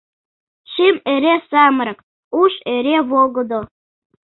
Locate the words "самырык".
1.49-1.99